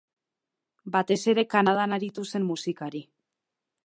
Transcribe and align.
Batez 0.95 1.17
ere 1.33 1.43
Kanadan 1.51 1.93
aritu 1.99 2.25
zen 2.31 2.47
musikari. 2.47 3.03